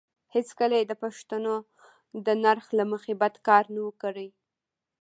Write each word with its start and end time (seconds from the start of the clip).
هېڅکله 0.35 0.75
یې 0.79 0.85
د 0.87 0.93
پښتنو 1.03 1.55
د 2.25 2.27
نرخ 2.43 2.65
له 2.79 2.83
مخې 2.91 3.13
بد 3.21 3.35
کار 3.47 3.63
نه 3.73 3.79
وو 3.85 3.91
کړی. 4.01 4.27